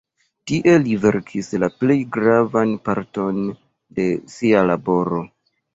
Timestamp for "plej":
1.83-1.99